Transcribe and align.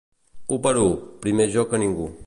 U 0.55 0.57
per 0.63 0.79
u, 0.85 0.87
primer 1.27 1.49
jo 1.57 1.67
que 1.75 1.85
ningú. 1.85 2.13